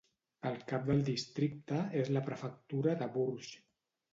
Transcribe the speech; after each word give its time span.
El 0.51 0.55
cap 0.71 0.87
del 0.91 1.03
districte 1.09 1.83
és 2.01 2.11
la 2.17 2.25
prefectura 2.31 2.99
de 3.03 3.11
Bourges. 3.19 3.53